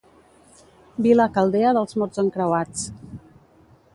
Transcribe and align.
Vila 1.07 1.27
caldea 1.35 1.75
dels 1.79 1.95
mots 2.03 2.23
encreuats. 2.25 2.89